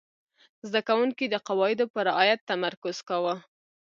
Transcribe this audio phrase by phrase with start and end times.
[0.67, 3.35] زده کوونکي د قواعدو په رعایت تمرکز کاوه.